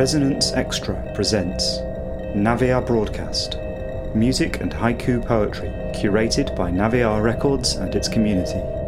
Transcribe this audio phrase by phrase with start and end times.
[0.00, 1.76] Resonance Extra presents
[2.34, 3.58] Naviar Broadcast
[4.14, 8.79] Music and Haiku Poetry, curated by Naviar Records and its community.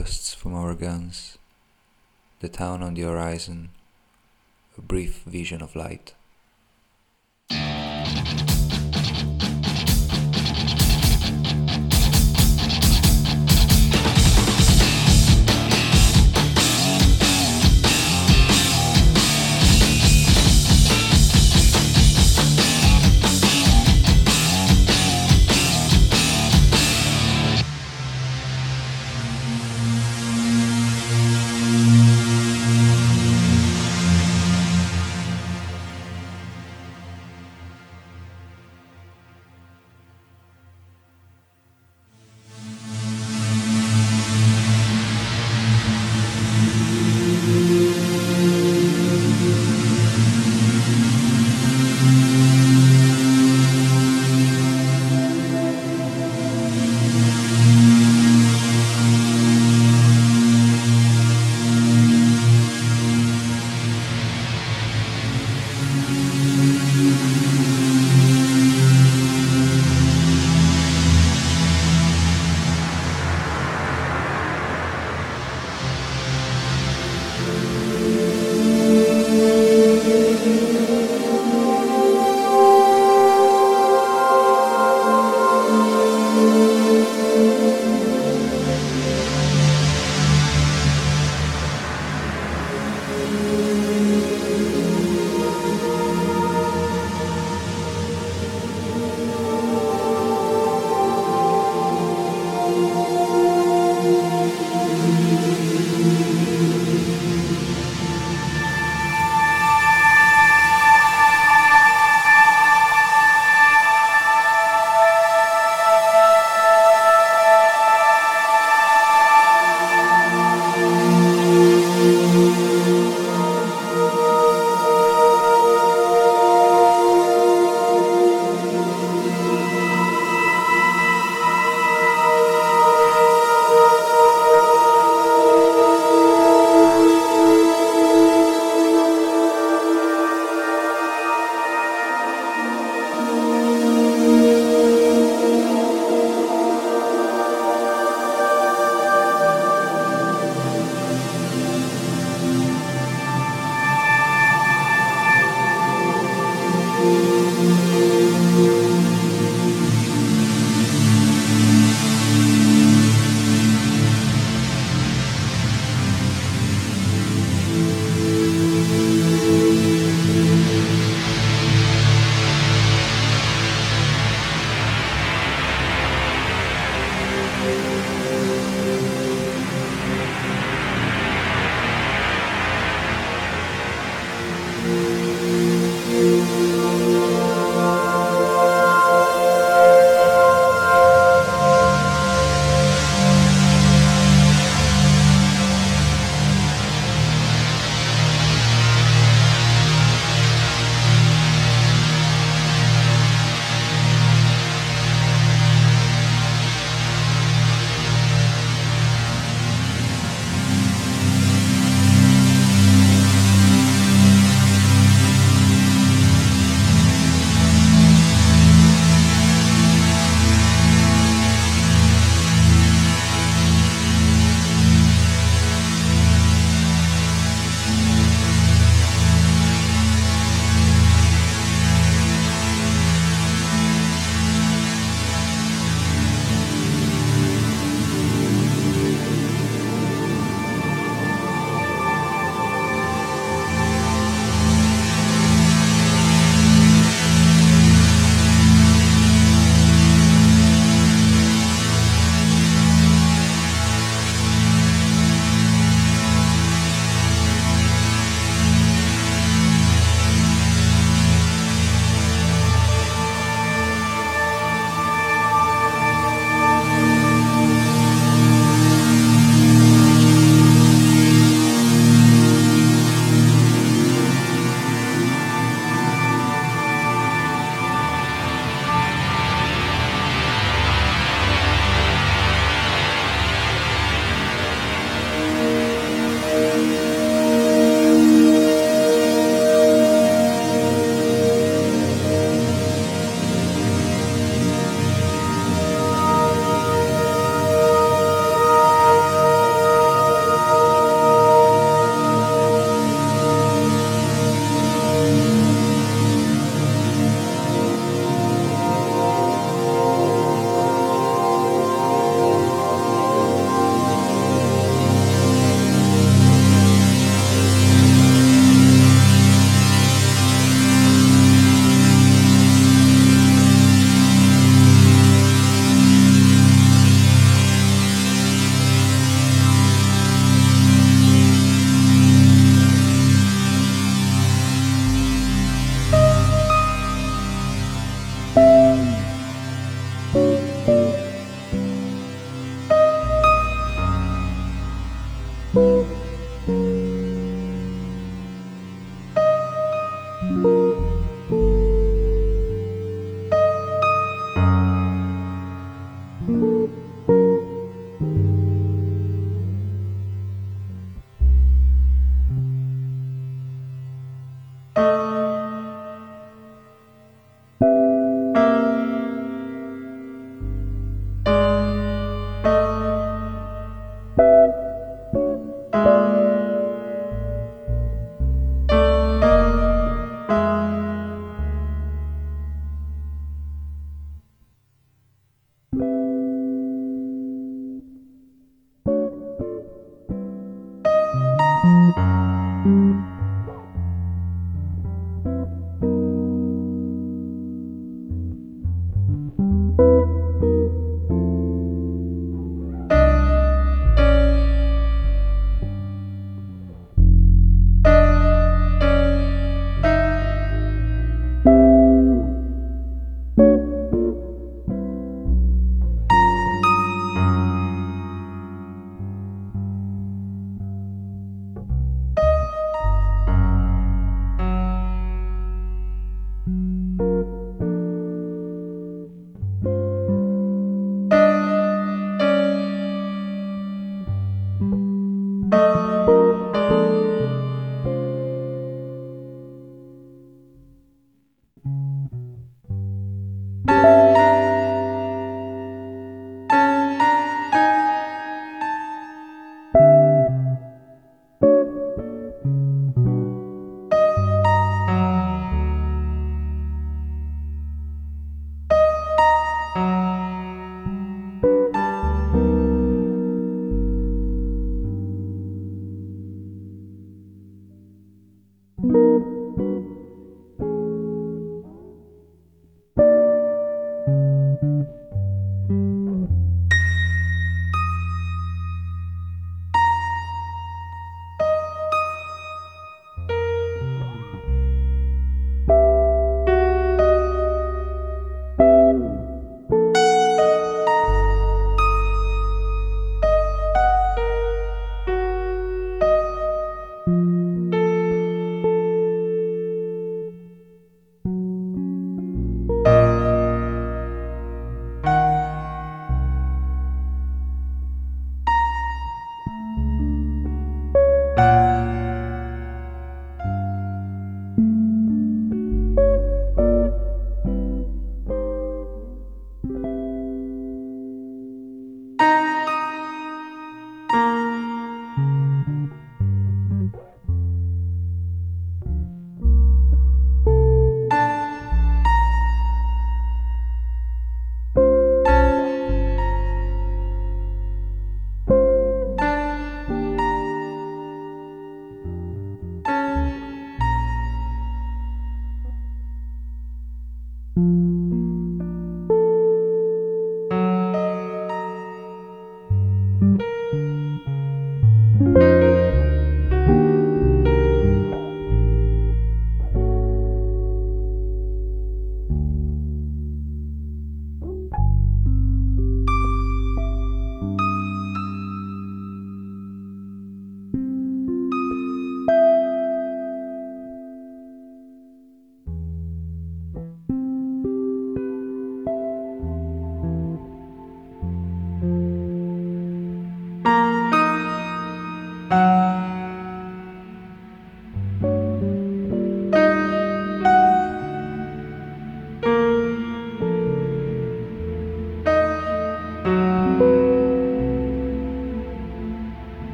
[0.00, 1.36] Bursts from our guns,
[2.40, 3.68] the town on the horizon,
[4.78, 6.14] a brief vision of light.